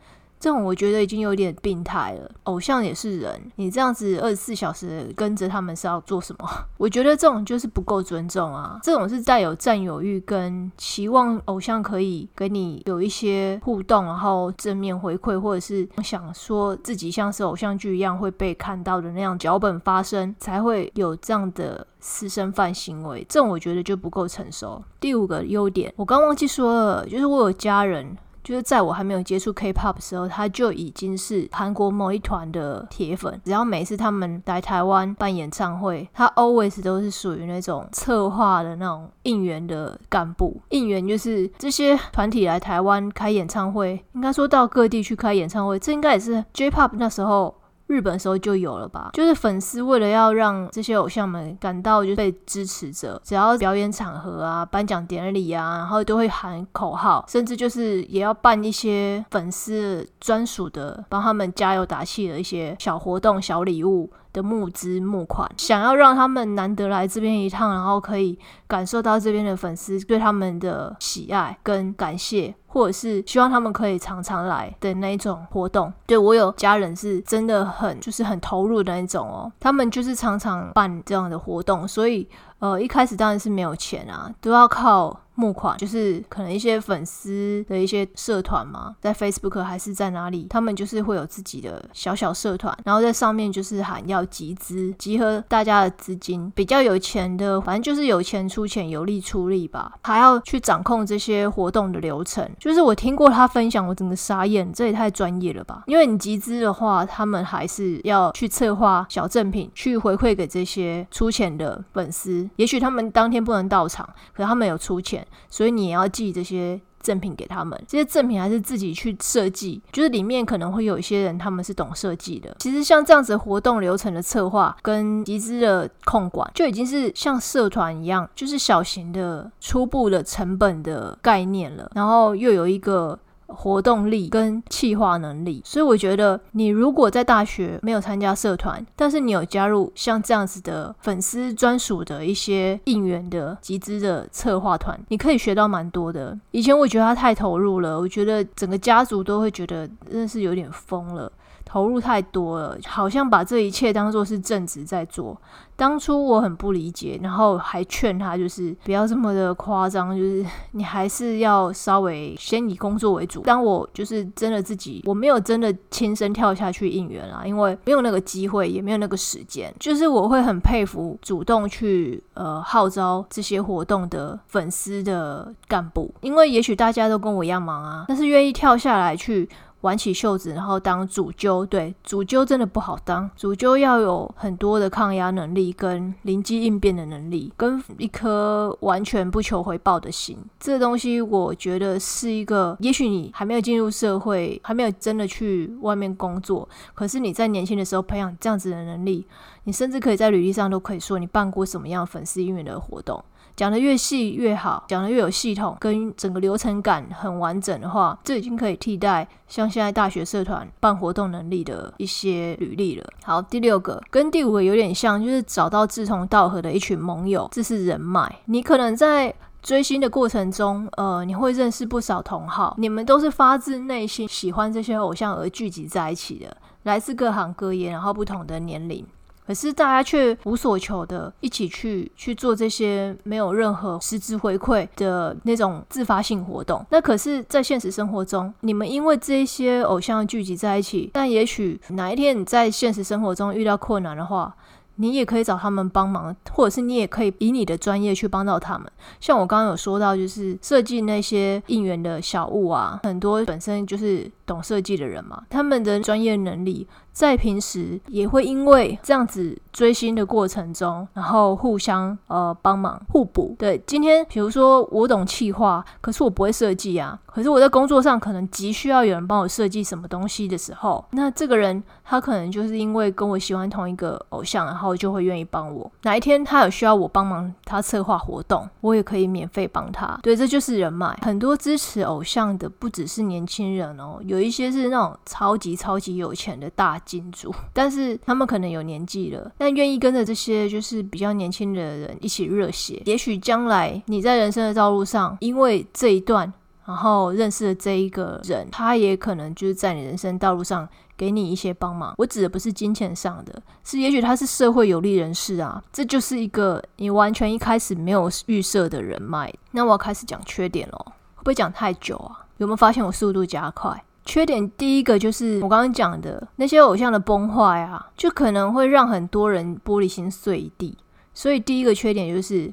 [0.42, 2.28] 这种我觉得已经有点病态了。
[2.42, 6.48] 偶像也是人，你这样子二十四小时跟着他们是要做什么？
[6.78, 8.80] 我觉得这种就是不够尊重啊！
[8.82, 23.24] 这种是带有占有欲跟期望偶像可以给你有一些互动，然后正面回馈，或者是想说自己像是偶像剧一样会被看到的那样脚本发生，才会有这样的私生饭行为。
[23.28, 24.82] 这种我觉得就不够成熟。
[24.98, 28.16] 第五个优点，我刚忘记说了，就是我有家人。
[28.42, 33.40] 就是在我还没有接触 K-pop 的时候，他就已经是韩国某一团的铁粉。
[33.44, 40.60] 只要每次他们来台湾办演唱会，他 always 都是属于那种策划的那种应援的干部。
[40.70, 47.54] 应援就是这些团体来台湾开演唱会，应该说到各地去开演唱会，这应该也是 J-pop 那时候。
[47.92, 64.10] 日本时候就有了吧，就是粉丝为了要让这些偶像们感到就被支持着，只要表演场合啊、颁奖典礼啊，然后都会喊口号，甚至就是也要办一些粉丝专属的帮他们加油打气的一些小活动、小礼物。
[64.32, 75.92] 的募资募款，想要让他们难得来这边一趟，然后可以感受到这边的粉丝对他们的喜爱跟感谢，或者是希望他们可以常常来的那一种活动。
[76.06, 82.26] 对我有家人是真的很就是很投入的那种哦，他们就是常常办这样的活动，所以
[82.58, 102.48] 呃一开始当然是没有钱啊，都要靠募款，就是可能一些粉丝的一些社团嘛，在 Facebook 还是在哪里，他们就是会有自己的小小社团，然后在上面就是喊要集资，集合大家的资金，比较有钱的，反正就是有钱出钱，有力出力吧，还要去掌控这些活动的流程。
[102.58, 105.82] 就是我听过他分享，我整个傻眼，这也太专业了吧？
[105.86, 115.21] 因为你集资的话，他们还是要去策划小赠品，去回馈给这些出钱的粉丝，也许他们当天不能到场，可是他们有出钱。
[115.48, 122.56] 所以你也要寄这些赠品给他们，这些赠品还是自己去设计，就是里面可能会有一些人他们是懂设计的。
[122.60, 131.90] 其实像这样子活动流程的策划跟集资的控管，就已经是像社团一样，就是小型的初步的成本的概念了。
[131.94, 133.18] 然后又有一个。
[133.54, 146.38] 活动力跟企划能力，所以我觉得你如果在大学没有参加社团，但是你有加入像这样子的粉丝专属的一些应援的集资的策划团，你可以学到蛮多的。
[146.50, 151.30] 以前我觉得他太投入了，我觉得整个家族都会觉得真的是有点疯了。
[151.72, 155.34] 投入太多了，好像把这一切当做是正职在做。
[155.74, 163.40] 当初我很不理解，然后还劝他就是不要这么的夸张，就是你还是要稍微先以工作为主。
[163.40, 169.74] 当我就是真的自己，我没有真的亲身跳下去应援啊，因为没有那个机会，也没有那个时间。
[169.80, 179.48] 就是我会很佩服主动去呃号召这些活动的粉丝的干部，因为也许大家都跟我一样忙啊，但是愿意跳下来去。
[179.82, 181.64] 挽起袖子，然后当主揪。
[181.64, 183.30] 对，主揪真的不好当。
[183.36, 190.36] 主揪要有很多的抗压能力，跟灵机应变的能力，跟一颗完全不求回报的心。
[190.58, 192.76] 这东西，我觉得是一个。
[192.80, 199.26] 也许你还没有进入社会，还没有真的去外面工作，可是你在年轻的时候培养这样子的能力，
[199.64, 203.22] 你甚至可以在履历上都可以说你办过什么样粉丝应援的活动。
[203.54, 213.06] 讲的越细越好，讲的越有系统，跟整个流程感很完整的话，这已经可以替代像现在大学社团办活动能力的一些履历了。
[213.24, 218.40] 好，第六个跟第五个有点像，就是找到志同道合的一群盟友，这是人脉。
[218.46, 229.06] 你可能在追星的过程中，呃，你会认识不少同好，你们都是发自内心喜欢这些偶像而聚集在一起的，来自各行各业，然后不同的年龄。
[229.46, 236.84] 可是大家却无所求的，一起去去做这些没有任何实质回馈的那种自发性活动。
[236.90, 244.54] 那可是，在现实生活中，你们因为这些偶像聚集在一起，但也许哪一天你在现实生活中遇到困难的话。
[244.96, 248.86] 你也可以找他们帮忙，或者是你也可以以你的专业去帮到他们。
[249.20, 263.54] 像我刚刚有说到，就是设计那些应援的小物啊，很多本身就是懂设计的人嘛，他们的专业能力在平时也会因为这样子追星的过程中，然后互相呃帮忙互补。
[263.58, 267.18] 对，今天比如说我懂企划，可是我不会设计啊。
[267.26, 275.90] 可是我在工作上可能急需要有人帮我设计什么东西的时候，那这个人他可能就是因为跟我喜欢同一个偶像，然后就会愿意帮我。
[276.02, 280.18] 哪一天他有需要我帮忙他策划活动，我也可以免费帮他。
[280.22, 281.18] 对，这就是人脉。
[281.22, 293.00] 很多支持偶像的不只是年轻人哦，有一些是那种超级超级有钱的大金主， 但是他们可能有年纪了，但愿意跟着这些就是比较年轻的人一起热血。
[293.06, 296.52] 也许将来你在人生的道路上，因为这一段。
[296.84, 302.12] 然后认识的这一个人，他也可能就是在你人生道路上给你一些帮忙。
[302.18, 309.50] 我指的不是金钱上的，是也许他是社会有利人士啊，这就是一个你完全一开始没有预设的人脉。
[309.70, 310.98] 那我要开始讲缺点喽，
[311.36, 312.44] 会不会讲太久啊？
[312.56, 314.04] 有没有发现我速度加快？
[314.24, 320.96] 缺点第一个就是我刚刚讲的那些偶像的崩坏啊，就可能会让很多人玻璃心碎一地。
[321.34, 322.72] 所以第一个缺点就是。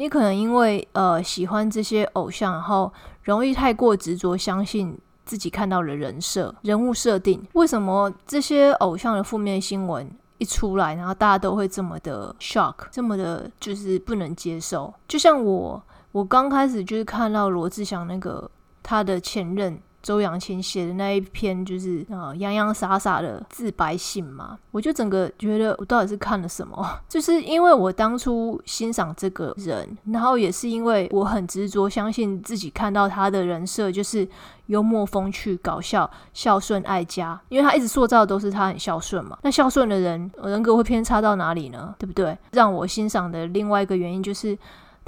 [0.00, 2.92] 你可能因为呃喜欢这些偶像，然后
[3.24, 7.44] 容易太过执着，相信自己看到的人设、人物设定。
[7.54, 10.08] 为什么这些偶像的负面新闻
[10.38, 14.94] 一出来，然后大家都会这么的 shock，这么的就是不能接受？
[15.08, 15.82] 就像我，
[16.12, 18.48] 我刚开始就是看到罗志祥那个
[18.84, 19.76] 他的前任。
[20.08, 26.82] 周扬青写的那一篇就是呃洋洋洒洒的自白信嘛，我就整个觉得我到底是看了什么？
[27.06, 34.26] 就是因为我当初欣赏这个人，然后也是因为我很执着相信自己看到他的人设就是
[34.68, 39.36] 幽默风趣、搞笑、孝顺、爱家，因为他一直塑造的都是他很孝顺嘛。
[39.42, 41.94] 那孝顺的人人格会偏差到哪里呢？
[41.98, 42.34] 对不对？
[42.52, 44.56] 让我欣赏的另外一个原因就是。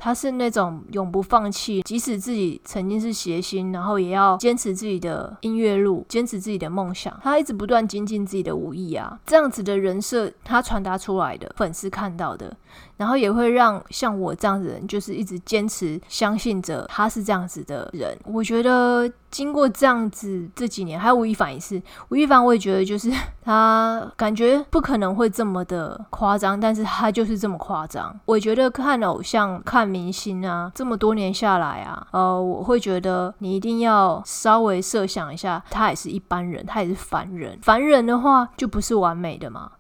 [0.01, 7.17] 他是那种永不放弃，即使自己曾经是谐星，然后也要坚持自己的音乐路，坚持自己的梦想。
[7.23, 12.57] 他一直不断精进自己的武艺啊，这样子的人设，他传达出来的粉丝看到的，
[13.01, 18.15] 然后也会让像我这样子人，就是一直坚持相信着他是这样子的人。
[18.27, 23.11] 我觉得经过这样子这几年，还有吴亦凡也是，吴亦凡我也觉得就是
[23.43, 28.15] 他感觉不可能会这么的夸张，但是他就是这么夸张。
[28.27, 37.59] 我觉得看偶像、看明星啊，这么多年下来啊，呃，我会觉得你一定要稍微设想一下，他也是一般人，他也是凡人。
[37.63, 39.71] 凡人的话就不是完美的嘛。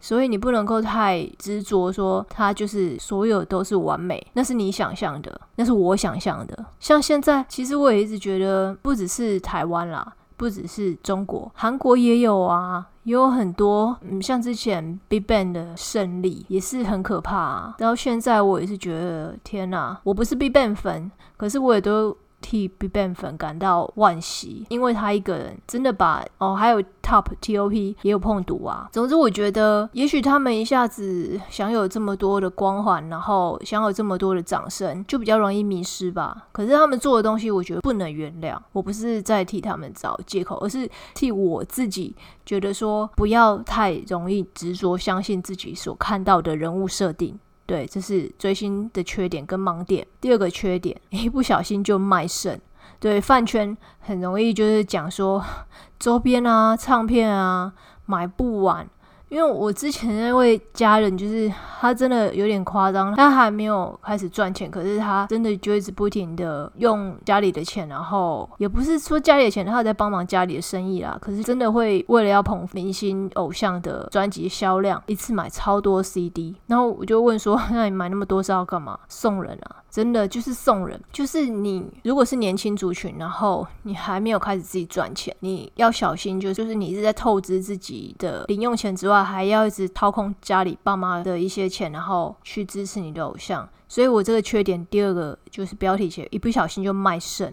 [0.00, 6.64] 所以你不能够太执着说他就是所有都是完美，那是你想象的，那是我想象的。
[6.78, 17.36] 像现在，其实我也一直觉得，不只是台湾啦，不只是中国，韩国也有啊，也有很多，嗯，像之前 BigBang 的胜利也是很可怕。
[17.36, 17.74] 啊。
[17.78, 22.16] 到现在我也是觉得，天哪，我不是 BigBang 粉，可是我也都。
[22.40, 28.88] 替 BigBang 粉感到惋惜，因为他一个人真的把哦，还有 Top T.O.P 也有碰毒啊。
[28.92, 36.46] 总之，我觉得也许他们一下子享有这么多的光环，然后享有这么多的掌声，就比较容易迷失吧。
[36.52, 38.56] 可是他们做的东西，我觉得不能原谅。
[38.72, 42.14] 我不是在替他们找借口，而是替我自己
[42.46, 47.38] 觉得说，不要太容易执着相信自己所看到的人物设定。
[47.70, 50.04] 对，这是追星的缺点跟盲点。
[50.20, 52.60] 第二个缺点， 一不小心就卖肾。
[52.98, 55.40] 对，饭圈很容易就是讲说
[55.96, 57.72] 周边啊、唱片啊
[58.06, 58.90] 买不完。
[59.30, 61.50] 因为我之前那位家人，就是
[61.80, 78.98] 他真的有点夸张，他还没有开始赚钱，可是他真的就一直不停的用家里的钱，然后也不是说家里的钱，他有在帮忙家里的生意啦，可是真的会为了要捧明星偶像的专辑销量，一次买超多 CD，然后我就问说，那你买那么多是要干嘛？
[79.08, 79.76] 送人啊？
[79.90, 93.68] 真的就是送人，就是你如果是年轻族群，然后你还没有开始自己赚钱，你要小心，就就是你是在透支自己的零用钱之外，还要一直掏空家里爸妈的一些钱，然后去支持你的偶像。
[93.88, 97.52] 所以我这个缺点第二个就是标题写一不小心就卖肾，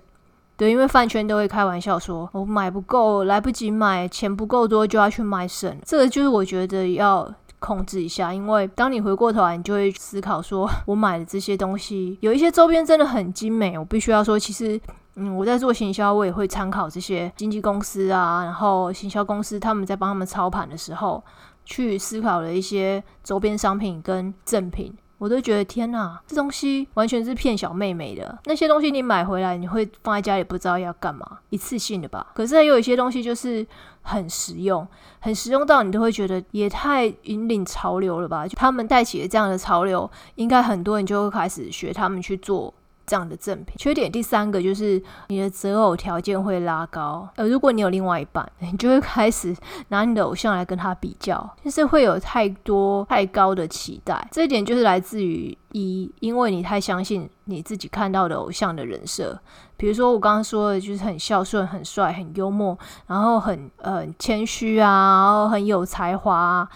[0.55, 7.33] 对，因为饭圈都会开玩笑说，我买不够，来不及买，钱不够多就要去卖肾，这个就是我觉得要。
[7.59, 13.75] 控制一下，因为当你回过头来，你就会思考说， 我买的这些东西，有一些周边真的很精美。
[13.75, 14.79] 我必须要说，其实，
[15.15, 21.21] 嗯，我在做行销，我也会参考这些经纪公司啊，然后行销公司他们在帮他们操盘的时候，
[21.67, 24.95] 去思考了一些周边商品跟赠品。
[25.19, 28.37] 我都觉得天哪，这东西完全是骗小妹妹的。
[28.45, 32.27] 那些东西你买回来，你会放在家里不知道要干嘛，一次性的吧？
[32.35, 33.65] 可是有一些东西就是
[34.03, 34.87] 很实用，
[35.19, 38.47] 很实用到你都会觉得也太引领潮流了吧？
[38.47, 42.71] 就他们带起了这样的潮流，应该很多人就会开始学他们去做。
[43.07, 47.27] 这样的赠品，缺点第三个就是你的择偶条件会拉高。
[47.37, 49.55] 呃，如果你有另外一半， 你就会开始
[49.87, 54.27] 拿你的偶像来跟他比较，就是会有太多太高的期待。
[54.29, 59.39] 这一点就是来自于一，因为你太相信你自己看到的偶像的人设。
[59.77, 66.69] 比如说我刚刚说的，就是很孝顺、很帅、很幽默，然后很呃谦虚啊，然后很有才华啊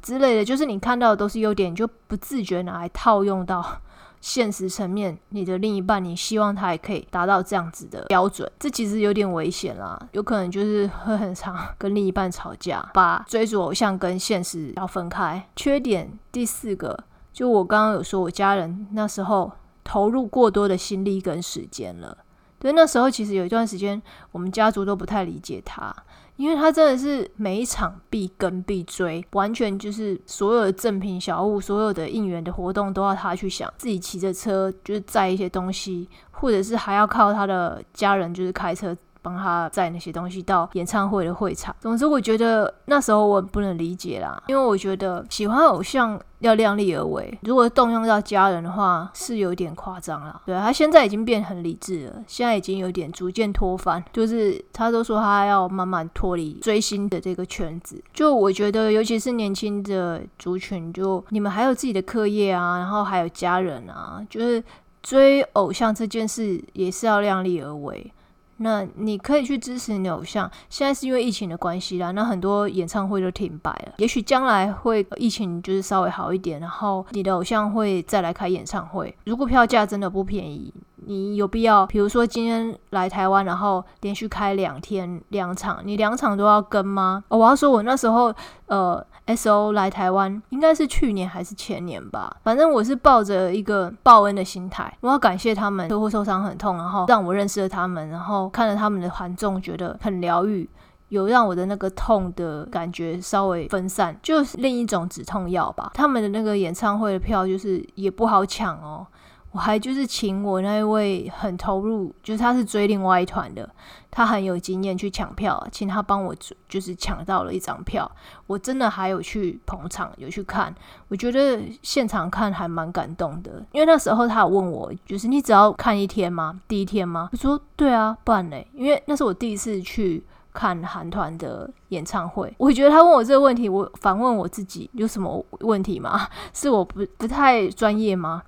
[0.00, 3.82] 之类的，就是你看到的都是优点，你就不自觉拿来套用到。
[4.24, 15.46] 现实层面，你的另一半，你希望他也可以达到这样子的标准，这其实有点危险啦，有可能就是会很常 跟另一半吵架，把追逐偶像跟现实要分开。
[15.54, 16.98] 缺点第四个，
[17.34, 19.52] 就我刚刚有说，我家人那时候
[19.84, 22.16] 投入过多的心力跟时间了，
[22.58, 24.00] 对，那时候其实有一段时间，
[24.32, 25.94] 我们家族都不太理解他。
[26.36, 38.96] 因为他真的是每一场必跟必追，完全就是所有的赠品小物、所有的应援的活动都要他去想，自己骑着车就是载一些东西，或者是还要靠他的家人就是开车。
[39.24, 41.74] 帮他载那些东西到演唱会的会场。
[41.80, 47.38] 总之，我觉得那时候我不能理解啦，因为我觉得喜欢偶像要量力而为。
[47.42, 50.42] 如果动用到家人的话，是有点夸张了。
[50.44, 57.98] 对他现在已经变很理智了，现在已经有点逐渐脱翻，就是他都说他要慢慢脱离追星的这个圈子。
[58.12, 64.62] 就我觉得，尤其是年轻的族群，就你们还有自己的课业啊，然后还有家人啊，就是
[65.02, 68.12] 追偶像这件事也是要量力而为。
[68.58, 70.50] 那你可以去支持你的偶像。
[70.68, 73.94] 现在是因为疫情的关系啦，那很多演唱会都停摆了。
[73.98, 79.16] 也许将来会疫情就是稍微好一点，然后你的偶像会再来开演唱会。
[79.24, 80.72] 如果票价真的不便宜，
[81.06, 87.22] 你有必要，比如说今天来台湾，然后连续开两天两场，你两场都要跟吗？
[87.28, 88.34] 我要说，我那时候
[88.66, 89.04] 呃。
[89.26, 100.68] S.O 来台湾应该是去年还是前年吧，反正我是抱着一个报恩的心态，我要感谢他们，车祸受伤很痛，然后让我认识了他们，然后看了他们的团众，觉得很疗愈。
[101.10, 105.92] 有让我的那个痛的感觉稍微分散，就是另一种止痛药吧。
[105.94, 109.06] 他们的那个演唱会的票就是也不好抢哦。
[109.54, 113.70] 我还就是请我那一位很投入，就是他是追另外一团的，
[114.10, 116.34] 他很有经验去抢票，请他帮我
[116.68, 118.10] 就是抢到了一张票。
[118.48, 120.74] 我真的还有去捧场，有去看，
[121.06, 123.64] 我觉得现场看还蛮感动的。
[123.70, 126.60] 因为那时候他有问我，就是你只要看一天吗？
[126.66, 127.28] 第一天吗？
[127.30, 136.26] 我说对啊，不然嘞，因为那是我第一次去看韩团的演唱会，我觉得他问我这个问题，我反问我自己有什么问题吗？
[136.52, 138.42] 是我不不太专业吗？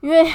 [0.00, 0.26] 因为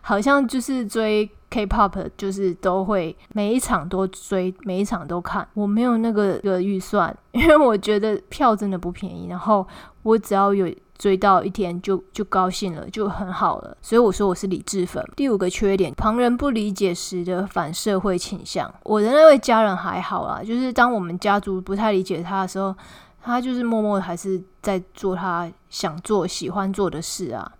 [0.00, 5.46] 好像就是追 K-pop，就是都会每一场都追，每一场都看。
[5.54, 9.28] 我没有那个个预算，因为我觉得票真的不便宜。
[9.28, 9.66] 然后
[10.02, 13.76] 我只要有追到一天，就就高兴了，就很好了。
[13.80, 15.04] 所以我说我是理智粉。
[15.14, 18.72] 第五个缺点，旁人不理解时的反社会倾向。
[18.84, 22.74] 我的那位家人还好啦，就是当我们家族不太理解他的时候，
[23.22, 27.52] 他就是默默还是在做他想做、喜欢做的事啊。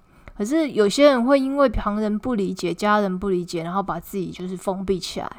[0.43, 5.31] 可是有些人会因为旁人不理解、家人不理解，然后把自己就是封闭起来。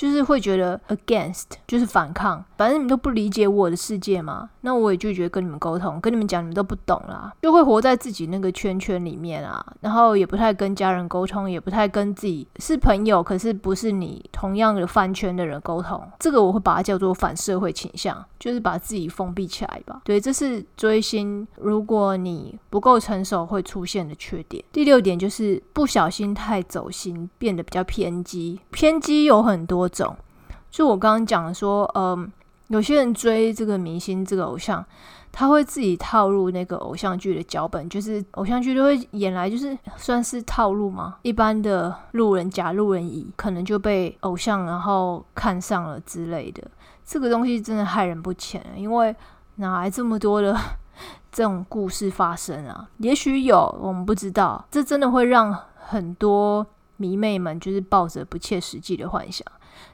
[0.00, 20.00] 就是会觉得 against 就是反抗，反正你们都不理解我的世界嘛，那我也拒绝跟你们沟通，跟你们讲你们都不懂啦，就会活在自己那个圈圈里面啊，然后也不太跟家人沟通，也不太跟自己是朋友，可是不是你同样的饭圈的人沟通，这个我会把它叫做反社会倾向，就是把自己封闭起来吧。
[20.04, 24.64] 对，这是追星，如果你不够成熟会出现的缺点。
[24.72, 29.89] 第六点就是不小心太走心，变得比较偏激，偏激有很多。
[29.90, 30.16] 种，
[30.70, 32.32] 就我刚刚讲的说，嗯，
[32.68, 34.84] 有些人追这个明星、这个偶像，
[35.32, 41.18] 他会自己套入那个偶像剧的脚本，就是偶像剧都会演来，就是算是套路嘛。
[41.22, 46.62] 一般的路人甲、路人乙，可能就被偶像然后看上了之类的。
[47.04, 49.14] 这个东西真的害人不浅，因为
[49.56, 50.56] 哪来这么多的
[51.32, 52.88] 这种故事发生啊？
[52.98, 54.64] 也许有，我们不知道。
[54.70, 56.64] 这真的会让很多
[56.98, 59.44] 迷妹们就是抱着不切实际的幻想。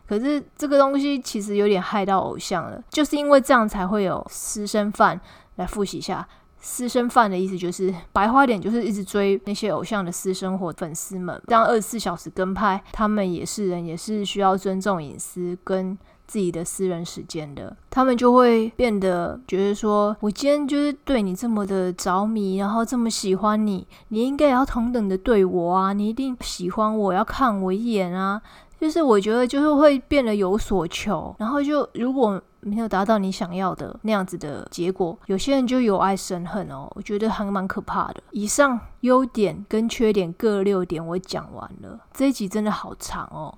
[0.09, 5.20] 可是这个东西其实有点害到偶像了，就是因为这样才会有私生饭
[5.57, 6.26] 来复习一下。
[6.59, 15.96] 私生饭的意思就是白花点，就是一直追那些偶像的私生活，粉丝们这样二十四小时跟拍，他们也是人，也是需要尊重隐私跟
[16.26, 17.76] 自己的私人时间的。
[17.88, 28.42] 他们就会变得觉得说，我今天就是对你这么的着迷，然后这么喜欢你，你应该也要同等的对我啊，你一定喜欢我，要看我一眼啊。
[28.81, 38.22] 就是我觉得就是会变得有所求，然后就如果没有达到你想要的那样子的结果，有些人就有爱生恨哦，我觉得还蛮可怕的。
[38.33, 43.57] 以上优点跟缺点各六点我讲完了，这一集真的好长哦，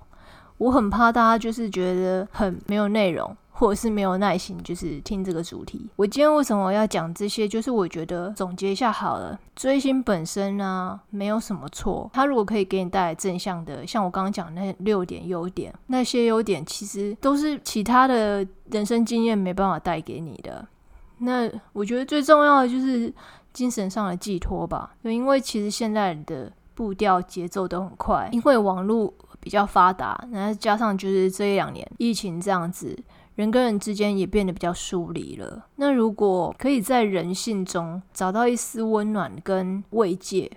[0.57, 3.35] 我很怕大家就是觉得很没有内容。
[3.59, 5.89] 或者是没有耐心，就是听这个主题。
[5.97, 7.45] 我今天为什么要讲这些？
[7.45, 12.09] 就是我觉得总结一下好了，追星本身呢没有什么错。
[12.13, 20.65] 它如果可以给你带来正向的，像我刚刚讲那六点优点，那些优点其实都是其他的人生经验没办法带给你的。
[21.17, 23.13] 那我觉得最重要的就是
[23.51, 24.95] 精神上的寄托吧。
[25.01, 32.97] 因为其实现在的步调节奏都很快，因为网络比较发达，然后加上就是这一两年疫情这样子。
[33.39, 35.65] 人跟人之间也变得比较疏离了。
[35.77, 40.51] 那如果可以在人性中找到一丝温暖跟慰藉，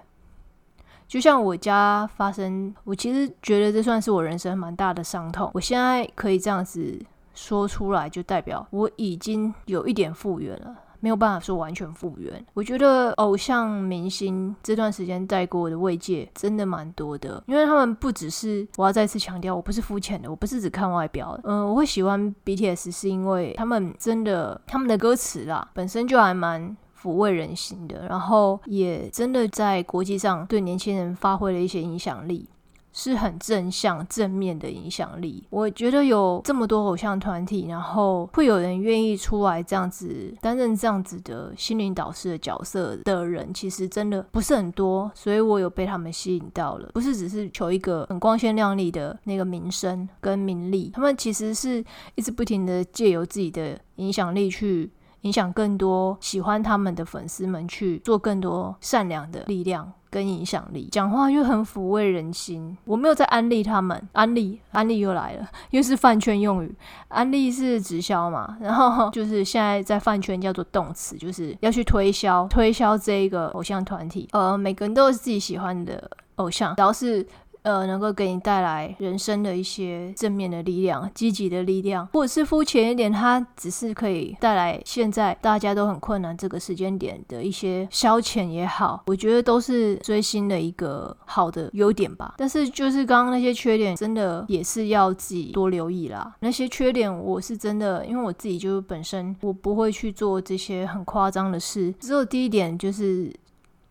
[1.07, 5.49] 就像我家发生，我其实觉得这算是我人生蛮大的伤痛。
[5.55, 7.01] 我现在可以这样子
[7.35, 10.77] 说出来，就代表我已经有一点复原了。
[11.03, 12.47] 没有办法说完全复原。
[12.55, 21.37] 我觉得偶像明星这段时间带给我的慰藉真的蛮多的，因为他们不只是我要再次强调，我不是肤浅的，我不是只看外表。
[21.43, 32.49] 嗯，我会喜欢 BTS 是因为他们真的他们的歌词啦本身就还蛮抚慰人心的，然后也真的在国际上对年轻人发挥了一些影响力。
[32.93, 35.47] 是很正向、正面的影响力。
[35.51, 45.11] 我觉得有这么多偶像团体，然后会有人愿意出来这样子担任这样子的心灵导师的角色的人，其实真的不是很多。
[45.15, 51.85] 所以我有被他们吸引到了，不是只是求一个很光鲜亮丽的那个名声跟名利，他们其实是
[52.15, 54.91] 一直不停的借由自己的影响力去。
[55.23, 62.77] 影响更多喜欢他们的粉丝们去做更多善良的力量跟影响力，讲话又很抚慰人心。
[62.85, 66.75] 我没有在安利他们，安利安利又来了，又是饭圈用语。
[67.09, 74.29] 安利是直销嘛，然后 就是现在在饭圈叫做动词，就是要去推销推销这一个偶像团体。
[74.33, 77.27] 呃，每个人都有自己喜欢的偶像，只要是
[77.63, 92.35] 呃，能够给你带来人生的一些正面的力量、积极的力量，或者是肤浅一点，它只是可以带来现在大家都很困难这个时间点的一些消遣也好，我觉得都是追星的一个好的优点吧。
[92.37, 96.35] 但是就是刚刚那些缺点，真的也是要自己多留意啦。
[96.41, 101.95] 那些缺点，我是真的，因为我自己就本身我不会去做这些很夸张的事。
[102.01, 103.33] 只有第一点就是。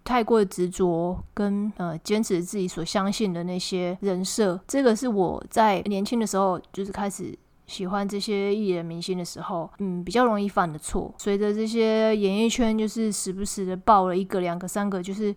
[0.04, 7.38] 太过执着跟呃坚持自己所相信的那些人设，这个是我在年轻的时候就是开始
[7.72, 11.14] 喜欢这些艺人明星的时候，嗯，比较容易犯的错。
[11.18, 15.34] 随着这些演艺圈就是时不时的爆了一个、两个、三个，就是。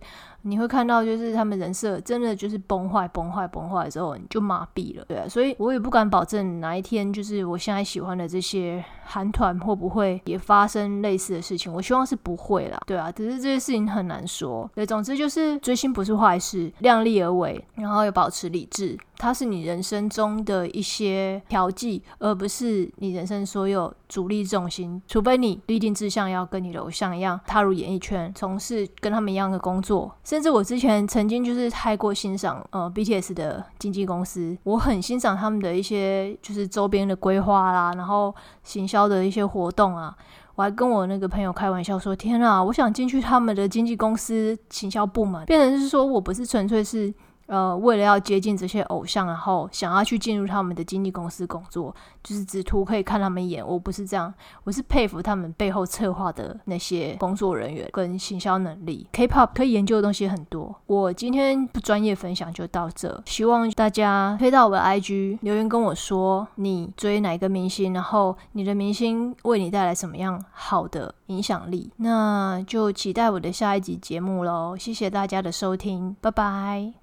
[0.47, 11.73] 你会看到，就是他们人设真的就是崩坏、崩坏、崩坏之后，你就麻痹了，对啊，所以我也不敢保证哪一天，就是我现在喜欢的这些韩团会不会也发生类似的事情。
[11.73, 14.69] 我希望是不会啦，对啊，只是这些事情很难说。
[14.75, 24.99] 对，总之就是追星不是坏事，量力而为，然后又保持理智，它是你人生中的一些调剂，而不是你人生所有主力重心。
[25.07, 30.11] 除非你立定志向，要跟你的偶像一样踏入演艺圈，从事跟他们一样的工作。
[30.23, 40.15] 甚至我之前曾经就是太过欣赏呃 BTS 的经纪公司，我很欣赏他们的一些就是周边的规划啦，然后行销的一些活动啊，
[40.55, 47.13] 我还跟我那个朋友开玩笑说：“天啊，我想进去他们的经纪公司行销部门。”变成是说我不是纯粹是。
[47.47, 53.65] 呃，为了要接近这些偶像，然后想要去进入他们的经纪公司工作，就是只图可以看他们演。
[53.65, 54.33] 我不是这样，
[54.63, 59.07] 我是佩服他们背后策划的那些工作人员跟行销能力。
[59.11, 63.21] K-pop 可以研究的东西很多，我今天不专业分享就到这。
[63.25, 71.91] 希望大家推到我的 IG 留言跟我说，你追哪个明星，然后你的明星为你带来什么样好的影响力。
[71.97, 74.75] 那就期待我的下一集节目喽！
[74.75, 76.95] 谢谢大家的收听，拜拜。